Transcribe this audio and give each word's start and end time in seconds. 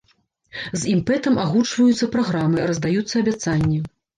З 0.69 0.79
імпэтам 0.93 1.35
агучваюцца 1.45 2.09
праграмы, 2.17 2.67
раздаюцца 2.73 3.15
абяцанні. 3.25 3.79